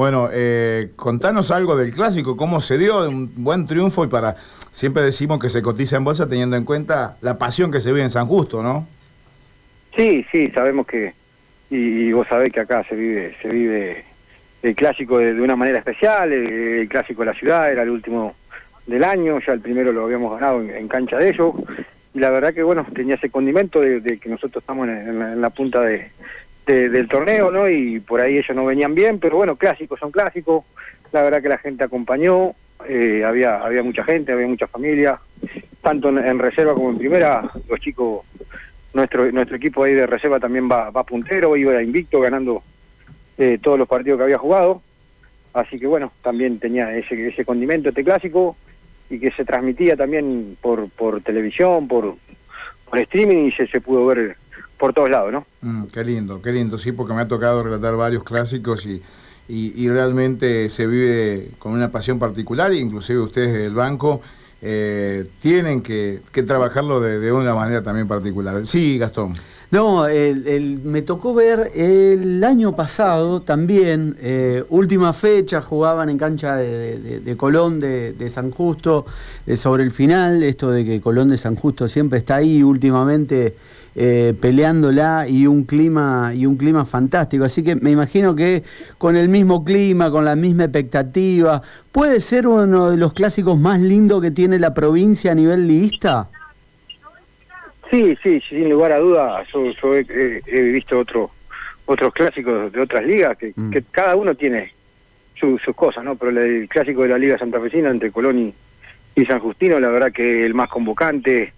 [0.00, 4.34] Bueno, eh, contanos algo del clásico, cómo se dio, un buen triunfo y para,
[4.70, 8.04] siempre decimos que se cotiza en bolsa teniendo en cuenta la pasión que se vive
[8.04, 8.88] en San Justo, ¿no?
[9.94, 11.12] Sí, sí, sabemos que,
[11.68, 14.06] y, vos sabés que acá se vive, se vive
[14.62, 18.34] el clásico de, una manera especial, el, clásico de la ciudad, era el último
[18.86, 21.52] del año, ya el primero lo habíamos ganado en, cancha de ellos,
[22.14, 25.82] y la verdad que bueno, tenía ese condimento de, que nosotros estamos en, la, punta
[25.82, 26.10] de,
[26.66, 27.68] del torneo, ¿no?
[27.68, 30.64] Y por ahí ellos no venían bien, pero bueno, clásicos son clásicos,
[31.12, 32.52] la verdad que la gente acompañó,
[32.88, 35.18] eh, había, había mucha gente, había mucha familia,
[35.82, 38.24] tanto en, reserva como en primera, los chicos,
[38.94, 42.62] nuestro, nuestro equipo ahí de reserva también va, va puntero, iba invicto ganando
[43.38, 44.82] eh, todos los partidos que había jugado,
[45.54, 48.56] así que bueno, también tenía ese, ese condimento, este clásico,
[49.08, 52.14] y que se transmitía también por, por televisión, por,
[52.88, 54.36] por streaming y se, se pudo ver
[54.80, 55.46] por todos lados, ¿no?
[55.60, 59.02] Mm, qué lindo, qué lindo, sí, porque me ha tocado relatar varios clásicos y,
[59.48, 64.20] y, realmente se vive con una pasión particular, inclusive ustedes del banco
[64.62, 68.64] eh, tienen que, que trabajarlo de, de, una manera también particular.
[68.66, 69.34] Sí, Gastón.
[69.70, 76.56] No, el, me tocó ver el año pasado también, eh, última fecha, jugaban en cancha
[76.56, 79.06] de, Colón de, San Justo,
[79.46, 83.54] eh, sobre el final, esto de que Colón de San Justo siempre está ahí últimamente
[83.96, 87.44] eh, peleándola y un clima y un clima fantástico.
[87.44, 88.62] Así que me imagino que
[88.98, 93.80] con el mismo clima, con la misma expectativa, puede ser uno de los clásicos más
[93.80, 96.28] lindos que tiene la provincia a nivel liguista.
[97.90, 99.48] Sí, sí, sin lugar a dudas.
[99.52, 101.30] Yo, he, visto otro,
[101.86, 103.72] otros clásicos de otras ligas que, mm.
[103.90, 104.72] cada uno tiene
[105.34, 106.16] sus cosas, ¿no?
[106.16, 108.54] Pero el clásico de la Liga Santa Fecina entre Colón
[109.16, 111.52] y, San Justino, la verdad que el más convocante,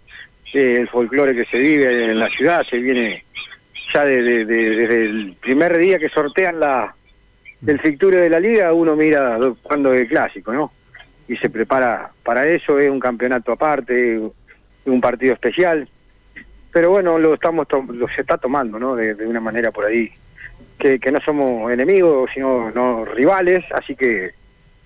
[0.55, 3.25] el folclore que se vive en la ciudad, se viene
[3.93, 6.95] ya desde el primer día que sortean la
[7.67, 10.73] el ficture de la liga, uno mira cuándo es el clásico, ¿no?
[11.29, 14.21] Y se prepara para eso, es un campeonato aparte,
[14.85, 15.89] un partido especial
[16.73, 18.97] pero bueno, lo estamos lo se está tomando, ¿no?
[18.97, 20.11] De, una manera por ahí
[20.79, 24.31] que, que, no somos enemigos, sino no rivales, así que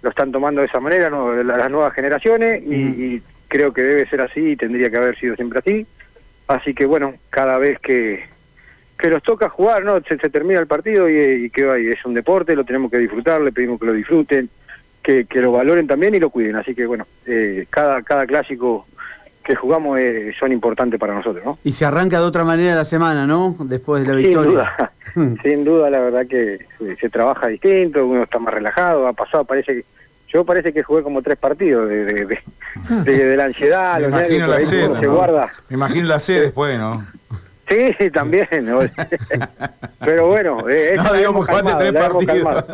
[0.03, 1.33] lo están tomando de esa manera ¿no?
[1.33, 3.23] las nuevas generaciones y,
[3.57, 5.87] creo que debe ser así y tendría que haber sido siempre así.
[6.47, 8.25] Así que bueno, cada vez que,
[8.99, 9.99] que nos toca jugar, ¿no?
[10.03, 13.53] Se, termina el partido y, que hay, es un deporte, lo tenemos que disfrutar, le
[13.53, 14.51] pedimos que lo disfruten,
[15.03, 16.57] que, que lo valoren también y lo cuiden.
[16.57, 18.87] Así que bueno, eh, cada, cada clásico
[19.43, 21.59] que jugamos eh, son importantes para nosotros, ¿no?
[21.65, 23.57] Y se arranca de otra manera la semana, ¿no?
[23.61, 24.43] Después de la victoria.
[25.15, 26.59] Sin duda, sin duda, la verdad que
[27.01, 29.85] se, trabaja distinto, uno está más relajado, ha pasado, parece que
[30.29, 35.01] yo parece que jugué como tres partidos de, de, la ansiedad, me imagino la sed,
[35.01, 35.51] se guarda.
[35.69, 37.05] Me imagino la sed después, ¿no?
[37.69, 38.47] Sí, también.
[40.01, 42.65] Pero bueno, eh, no, digo, jugaste tres partidos.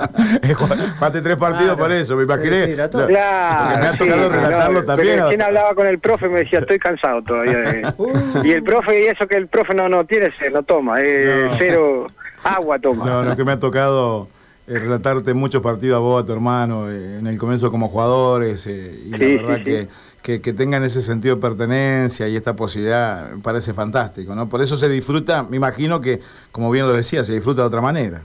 [0.58, 2.74] jugaste tres partidos por eso, me imaginé.
[2.74, 5.20] claro, me ha tocado relatarlo también.
[5.22, 7.94] Recién hablaba con el profe me decía, estoy cansado todavía.
[8.02, 8.42] Uh.
[8.44, 11.50] y el profe, y eso que el profe no, no tiene, se lo toma, eh,
[11.58, 12.06] cero
[12.42, 13.04] agua toma.
[13.04, 14.28] No, no, que me ha tocado
[14.66, 18.66] eh, relatarte muchos partidos a vos, a tu hermano, eh, en el comienzo como jugadores,
[18.66, 19.88] y la verdad que
[20.22, 24.48] que, tengan ese sentido de pertenencia y esta posibilidad me parece fantástico, ¿no?
[24.48, 26.20] Por eso se disfruta, me imagino que,
[26.52, 28.22] como bien lo decía, se disfruta de otra manera.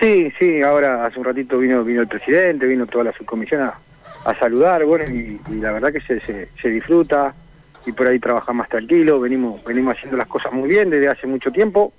[0.00, 3.74] Sí, sí, ahora hace un ratito vino vino el presidente, vino toda la subcomisión a,
[4.38, 7.34] saludar, bueno, y, la verdad que se, se, se, disfruta
[7.84, 11.26] y por ahí trabaja más tranquilo, venimos, venimos haciendo las cosas muy bien desde hace
[11.26, 11.92] mucho tiempo,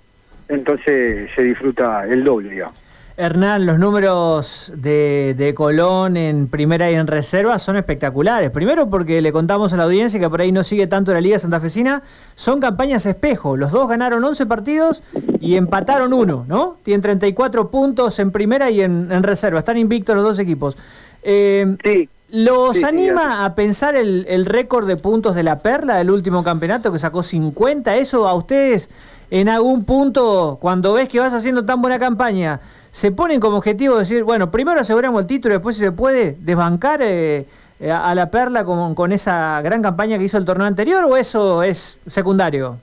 [0.47, 2.77] entonces se disfruta el doble, digamos.
[3.15, 8.49] Hernán, los números de, Colón en primera y en reserva son espectaculares.
[8.49, 11.37] Primero porque le contamos a la audiencia que por ahí no sigue tanto la Liga
[11.37, 12.01] Santafesina,
[12.35, 13.55] son campañas espejo.
[13.55, 15.03] Los dos ganaron 11 partidos
[15.39, 16.77] y empataron uno, ¿no?
[16.81, 19.59] Tienen 34 puntos en primera y en, reserva.
[19.59, 20.75] Están invictos los dos equipos.
[21.21, 22.09] Eh, sí.
[22.29, 26.91] ¿Los anima a pensar el, el récord de puntos de la Perla del último campeonato
[26.91, 27.95] que sacó 50?
[27.97, 28.89] ¿Eso a ustedes
[29.33, 32.59] en algún punto, cuando ves que vas haciendo tan buena campaña,
[32.91, 36.99] se ponen como objetivo decir, bueno, primero aseguramos el título, después si se puede desbancar
[37.01, 37.47] eh,
[37.81, 41.63] a la Perla con, con esa gran campaña que hizo el torneo anterior o eso
[41.63, 42.77] es secundario?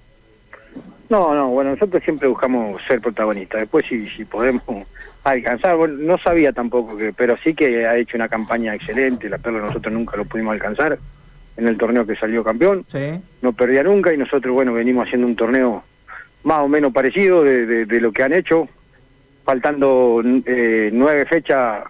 [1.09, 3.61] No, no, bueno, nosotros siempre buscamos ser protagonistas.
[3.61, 4.65] Después si, si podemos
[5.23, 9.39] alcanzar, bueno, no sabía tampoco que, pero sí que ha hecho una campaña excelente, la
[9.39, 10.99] Perla nosotros nunca lo pudimos alcanzar
[11.57, 12.83] en el torneo que salió campeón.
[12.89, 13.21] Sí.
[13.41, 15.85] No perdía nunca y nosotros, bueno, venimos haciendo un torneo
[16.45, 18.69] más o menos parecido de, de lo que han hecho,
[19.45, 21.85] faltando eh, nueve fechas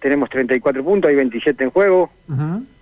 [0.00, 2.10] tenemos 34 puntos, hay 27 en juego,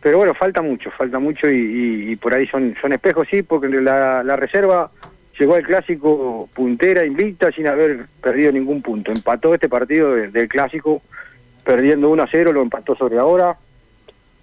[0.01, 4.23] pero bueno, falta mucho, falta mucho y, por ahí son, son espejos, sí, porque la,
[4.23, 4.91] la reserva
[5.39, 9.11] llegó al clásico puntera, invicta, sin haber perdido ningún punto.
[9.11, 11.03] Empató este partido del clásico
[11.65, 13.57] perdiendo 1 a 0, lo empató sobre ahora.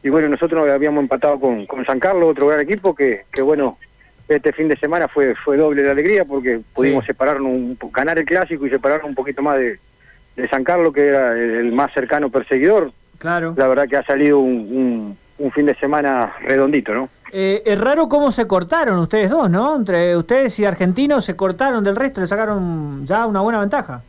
[0.04, 3.78] Y bueno, nosotros habíamos empatado con, con San Carlos, otro gran equipo que, que bueno,
[4.28, 8.26] este fin de semana fue fue doble de alegría porque pudimos separarnos, un, ganar el
[8.26, 9.80] clásico y separarnos un poquito más de,
[10.36, 12.92] de San Carlos, que era el, más cercano perseguidor.
[13.18, 13.54] Claro.
[13.58, 17.10] La verdad que ha salido un, un, fin de semana redondito, ¿no?
[17.32, 19.76] Eh, es raro cómo se cortaron ustedes dos, ¿no?
[19.76, 24.04] Entre ustedes y Argentinos se cortaron del resto, le sacaron ya una buena ventaja.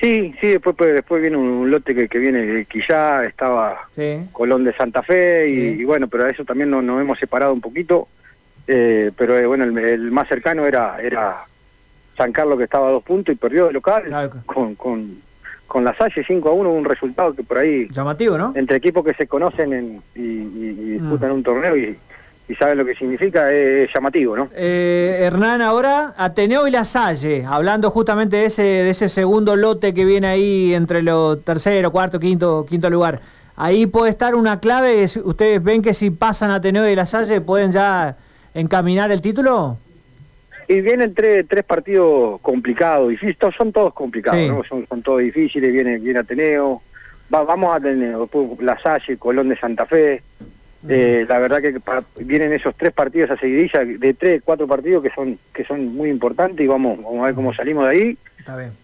[0.00, 3.88] Sí, sí, después pues, después viene un, lote que, que viene de Quillá, estaba
[4.32, 8.08] Colón de Santa Fe y, bueno, pero a eso también nos, hemos separado un poquito,
[8.72, 11.44] eh, pero eh, bueno, el, más cercano era era
[12.16, 14.04] San Carlos que estaba a dos puntos y perdió de local
[14.46, 15.18] con, con,
[15.66, 17.88] con la Salle 5 a 1, un resultado que por ahí...
[17.90, 18.52] Llamativo, ¿no?
[18.54, 20.20] Entre equipos que se conocen y,
[20.98, 21.34] disputan mm.
[21.34, 21.98] un torneo y,
[22.48, 24.48] y saben lo que significa, es, llamativo, ¿no?
[24.54, 29.94] Eh, Hernán, ahora Ateneo y La Salle, hablando justamente de ese, de ese segundo lote
[29.94, 33.20] que viene ahí entre los tercero, cuarto, quinto, quinto lugar.
[33.56, 37.70] Ahí puede estar una clave, ustedes ven que si pasan Ateneo y La Salle pueden
[37.70, 38.16] ya
[38.54, 39.78] encaminar el título.
[40.68, 44.62] Y vienen tres, tres partidos complicados, difíciles, son todos complicados, ¿no?
[44.64, 46.80] Son, son todos difíciles, viene, viene Ateneo,
[47.28, 48.28] vamos a Ateneo,
[48.60, 50.22] La Salle, Colón de Santa Fe,
[50.88, 51.78] eh, la verdad que
[52.24, 56.08] vienen esos tres partidos a seguidilla, de tres, cuatro partidos que son que son muy
[56.08, 58.18] importantes y vamos, vamos a ver cómo salimos de ahí.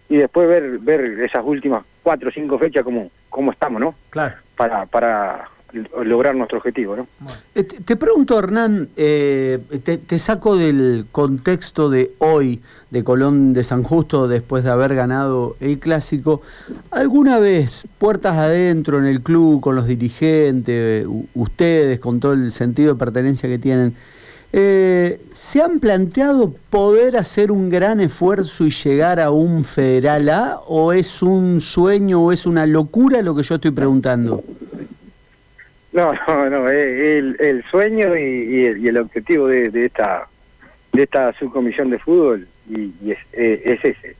[0.07, 3.95] Y después ver ver esas últimas cuatro o cinco fechas cómo, cómo estamos, ¿no?
[4.11, 4.35] Claro.
[4.55, 6.95] Para, para lograr nuestro objetivo.
[6.95, 7.07] ¿no?
[7.55, 13.83] Eh, te, pregunto, Hernán, eh, te, saco del contexto de hoy de Colón de San
[13.83, 16.41] Justo después de haber ganado el clásico.
[16.91, 22.93] ¿Alguna vez, puertas adentro en el club, con los dirigentes, ustedes, con todo el sentido
[22.93, 23.95] de pertenencia que tienen,
[24.53, 30.59] eh, ¿se han planteado poder hacer un gran esfuerzo y llegar a un Federal A?
[30.67, 34.41] ¿O es un sueño o es una locura lo que yo estoy preguntando?
[35.97, 40.27] No, no, no, el, el sueño y, el, objetivo de, esta
[40.93, 44.15] de esta subcomisión de fútbol y, es, es, ese,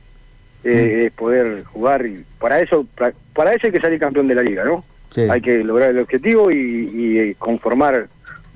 [0.64, 0.68] mm.
[1.06, 4.64] es poder jugar y para eso para, eso hay que salir campeón de la liga,
[4.64, 4.84] ¿no?
[5.30, 8.08] Hay que lograr el objetivo y, eh, conformar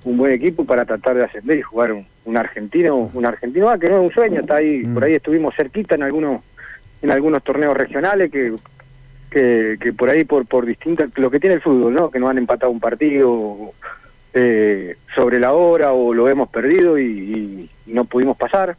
[0.05, 3.89] un buen equipo para tratar de ascender y jugar un, argentino, un argentino ah, que
[3.89, 4.95] no es un sueño, está ahí, mm.
[4.95, 6.43] por ahí estuvimos cerquita en algunos
[7.03, 8.53] en algunos torneos regionales que
[9.33, 12.11] que, por ahí, por, por distintas, lo que tiene el fútbol, ¿no?
[12.11, 13.73] Que no han empatado un partido
[14.35, 18.77] eh, sobre la hora o lo hemos perdido y, no pudimos pasar,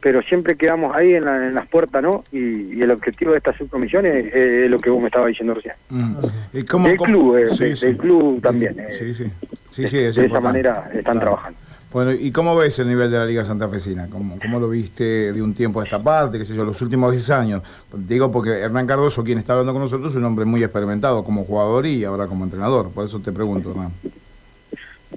[0.00, 2.24] pero siempre quedamos ahí en, las puertas, ¿no?
[2.32, 5.74] Y, el objetivo de esta subcomisión es, lo que vos me estabas diciendo recién.
[5.88, 6.16] Mm.
[6.52, 8.76] ¿Y cómo, el club, eh, club también.
[8.90, 9.30] Sí, sí.
[9.70, 11.58] sí, sí de esa manera están trabajando.
[11.90, 14.08] Bueno, ¿y cómo ves el nivel de la Liga Santafesina?
[14.10, 17.12] ¿Cómo, ¿Cómo lo viste de un tiempo a esta parte, qué sé yo, los últimos
[17.12, 17.62] 10 años?
[17.94, 21.44] Digo porque Hernán Cardoso, quien está hablando con nosotros, es un hombre muy experimentado como
[21.44, 22.90] jugador y ahora como entrenador.
[22.92, 23.92] Por eso te pregunto, Hernán.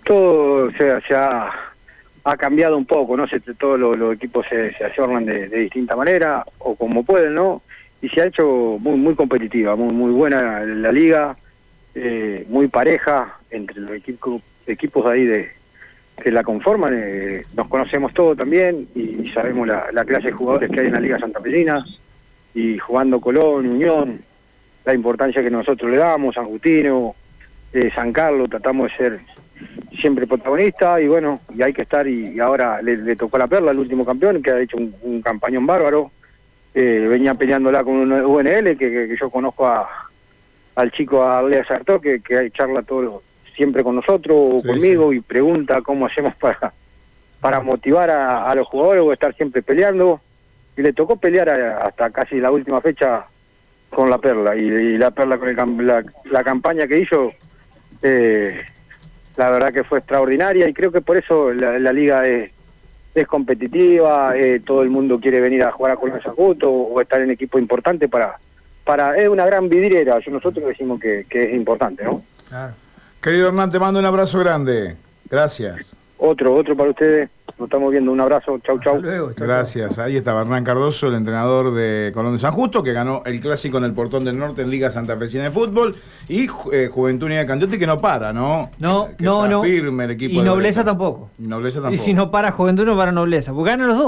[0.06, 1.52] Todo se, ha,
[2.24, 3.28] ha, cambiado un poco, ¿no?
[3.28, 7.62] Se, todos los, equipos se, se ayornan de, distinta manera o como pueden, ¿no?
[8.02, 11.36] Y se ha hecho muy, muy competitiva, muy, muy buena la liga,
[11.96, 15.61] eh, muy pareja entre los equipos, equipos ahí de
[16.22, 20.82] que la conforman, eh, nos conocemos todos también y, sabemos la, clase de jugadores que
[20.82, 21.86] hay en la Liga Santa Pedrina
[22.54, 24.20] y jugando Colón, Unión,
[24.86, 27.16] la importancia que nosotros le damos, San Justino,
[27.74, 29.20] eh, San Carlos, tratamos de ser
[30.00, 33.80] siempre protagonistas y bueno, y hay que estar y, ahora le, tocó la perla al
[33.80, 36.12] último campeón que ha hecho un, campañón bárbaro,
[36.74, 39.88] eh, venía peleándola con un UNL que, yo conozco a,
[40.76, 43.31] al chico a Lea Sartó que, que charla todos los
[43.62, 46.74] siempre con nosotros o conmigo y pregunta cómo hacemos para
[47.40, 50.20] para motivar a, los jugadores o estar siempre peleando
[50.76, 53.26] y le tocó pelear hasta casi la última fecha
[53.92, 57.34] con la Perla y, la Perla con el, la, campaña que hizo
[58.02, 58.62] eh,
[59.38, 62.52] la verdad que fue extraordinaria y creo que por eso la, liga es,
[63.14, 67.02] es competitiva, eh, todo el mundo quiere venir a jugar a Colón Sacuto o, o
[67.02, 68.38] estar en equipo importante para
[68.84, 72.24] para es una gran vidriera, nosotros decimos que, que es importante, ¿no?
[72.50, 72.74] Claro.
[73.22, 74.96] Querido Hernán, te mando un abrazo grande.
[75.30, 75.96] Gracias.
[76.18, 77.30] Otro, otro para ustedes.
[77.60, 78.12] Nos estamos viendo.
[78.12, 78.58] Un abrazo.
[78.66, 79.00] Chau, chau.
[79.38, 80.00] Gracias.
[80.00, 83.78] Ahí estaba Hernán Cardoso, el entrenador de Colón de San Justo, que ganó el clásico
[83.78, 85.96] en el Portón del Norte en Liga Santa Fecina de Fútbol.
[86.28, 88.72] Y eh, Juventud Unida de que no para, ¿no?
[88.80, 89.62] No, no, no.
[89.62, 90.40] firme el equipo.
[90.40, 91.30] Y Nobleza tampoco.
[91.38, 91.94] Nobleza tampoco.
[91.94, 93.54] Y si no para Juventud, no para Nobleza.
[93.54, 94.00] Porque ganan los dos.